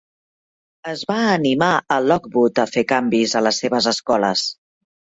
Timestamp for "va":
1.11-1.17